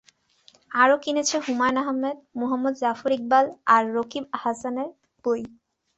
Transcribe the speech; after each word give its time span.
আরও 0.73 0.95
কিনেছে 1.03 1.35
হুমায়ূন 1.45 1.77
আহমেদ, 1.83 2.17
মুহম্মদ 2.39 2.73
জাফর 2.81 3.11
ইকবাল 3.17 3.45
আর 3.73 3.83
রকিব 3.95 4.23
হাসানের 4.41 4.89
বই। 5.25 5.41